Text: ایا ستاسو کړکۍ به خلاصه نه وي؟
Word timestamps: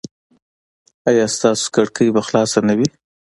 ایا 1.09 1.25
ستاسو 1.35 1.65
کړکۍ 1.75 2.07
به 2.15 2.21
خلاصه 2.27 2.59
نه 2.67 2.73
وي؟ 2.77 2.87